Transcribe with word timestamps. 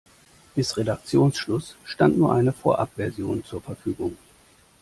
Bis 0.55 0.77
Redaktionsschluss 0.77 1.75
stand 1.85 2.17
nur 2.17 2.31
eine 2.33 2.53
Vorabversion 2.53 3.43
zur 3.45 3.61
Verfügung. 3.61 4.17